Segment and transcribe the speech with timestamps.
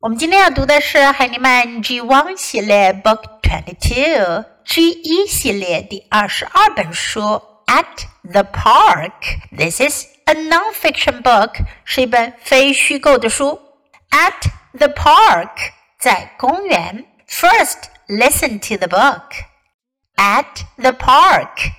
[0.00, 7.20] 我们今天要读的是海尼曼 G One 系列 Book Twenty Two G 一系列第二十二本书
[7.66, 9.12] At the Park.
[9.56, 13.60] This is a non-fiction book，是一本非虚构的书。
[14.10, 17.06] At the park，在公园。
[17.28, 19.44] First, listen to the book.
[20.16, 21.70] At the park,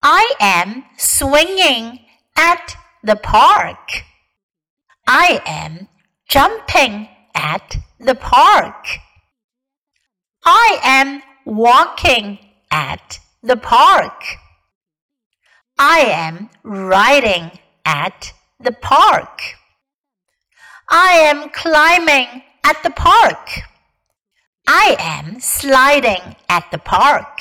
[0.00, 2.00] I am swinging
[2.34, 4.02] at the park.
[5.04, 5.88] I am
[6.28, 8.87] jumping at the park.
[10.43, 12.39] I am walking
[12.71, 14.23] at the park.
[15.77, 17.51] I am riding
[17.85, 19.41] at the park.
[20.89, 23.49] I am climbing at the park.
[24.67, 27.39] I am sliding at the park.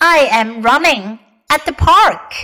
[0.00, 1.20] I am running
[1.50, 2.34] at the park.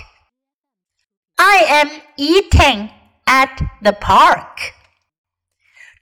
[1.39, 2.91] I am eating
[3.27, 4.75] at the park.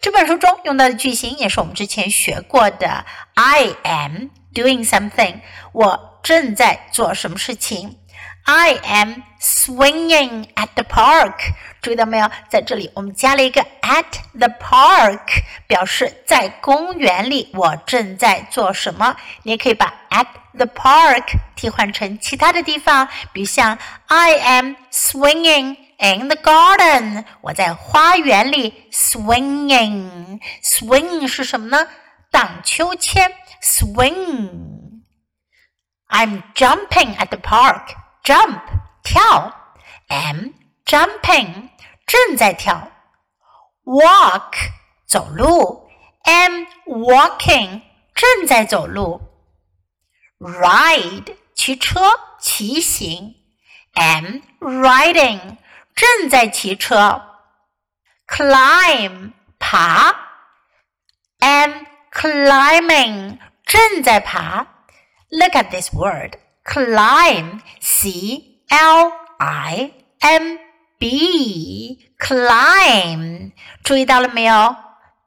[0.00, 3.04] 这本书中用到的句型也是我们之前学过的。
[3.34, 5.40] I am doing something，
[5.72, 7.98] 我正在做什么事情。
[8.44, 11.34] I am swinging at the park。
[11.82, 12.30] 注意到没有？
[12.48, 14.04] 在这里我们加了一个 at
[14.38, 19.16] the park，表示在公园里我正在做什么。
[19.42, 21.24] 你也可以把 at the park
[21.56, 25.85] 替换成其他的地方，比如像 I am swinging。
[25.97, 31.87] in the garden，我在花园里 swinging。swing 是什么呢？
[32.31, 37.95] 荡秋千 swing。I'm jumping at the park.
[38.23, 38.61] Jump
[39.03, 39.53] 跳，
[40.07, 40.53] am
[40.85, 41.69] jumping
[42.05, 42.91] 正在跳。
[43.83, 44.53] Walk
[45.07, 45.89] 走路，
[46.23, 47.81] am walking
[48.13, 49.21] 正在走路。
[50.39, 51.99] Ride 骑车
[52.39, 53.35] 骑行，
[53.93, 55.57] am riding
[55.95, 57.21] 正在骑车，
[58.27, 60.15] climb 爬，
[61.39, 64.67] am climbing 正在爬。
[65.29, 70.57] Look at this word climb c l i m
[70.97, 73.51] b climb
[73.83, 74.75] 注意到了没有？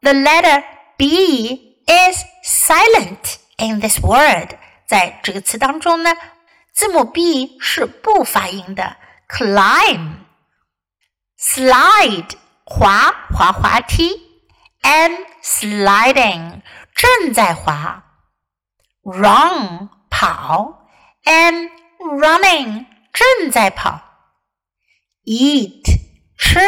[0.02, 0.62] The letter
[0.96, 4.56] b is silent in this word，
[4.86, 6.14] 在这个词当中呢，
[6.72, 8.96] 字母 b 是不发音的。
[9.28, 10.16] climb
[11.39, 12.31] Slide
[12.65, 14.21] 滑滑滑梯
[14.81, 16.61] ，am sliding
[16.93, 18.03] 正在滑
[19.03, 20.85] ，run 跑
[21.23, 24.01] ，am running 正在跑
[25.23, 25.85] ，eat
[26.37, 26.59] 吃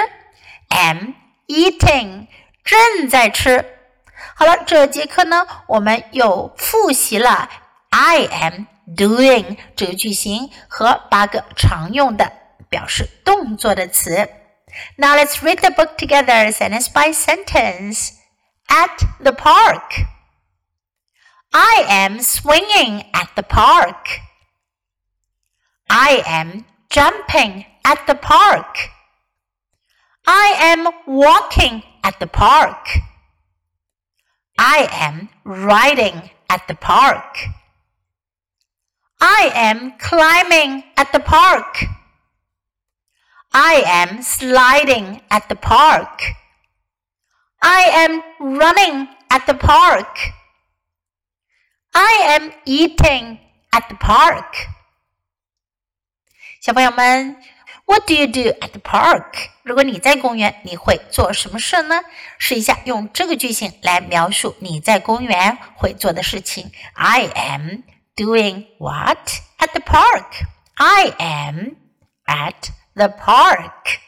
[0.70, 1.16] ，am
[1.48, 2.28] eating
[2.64, 3.78] 正在吃。
[4.36, 7.50] 好了，这节课呢，我们又复习了
[7.90, 12.32] I am doing 这个句型和八个常用的
[12.70, 14.30] 表示动作的词。
[14.98, 18.18] Now let's read the book together, sentence by sentence.
[18.70, 19.94] At the park.
[21.54, 24.08] I am swinging at the park.
[25.90, 28.78] I am jumping at the park.
[30.26, 32.88] I am walking at the park.
[34.58, 37.38] I am riding at the park.
[39.20, 41.84] I am climbing at the park.
[43.51, 46.21] I am sliding at the park.
[47.61, 50.19] I am running at the park.
[51.93, 53.39] I am eating
[53.71, 54.69] at the park.
[56.61, 57.37] 小朋友们，
[57.87, 59.49] What do you do at the park？
[59.63, 62.03] 如果你在公园，你会做什么事呢？
[62.39, 66.71] 试一下用这个句型来描述你在公园会做的事情。
[66.95, 67.85] I am
[68.17, 70.47] doing what at the park?
[70.75, 71.77] I am
[72.27, 73.99] at the park.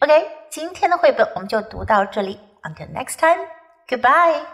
[0.00, 2.40] OK，今天的绘本我们就读到这里。
[2.62, 3.48] Until next time,
[3.86, 4.51] goodbye.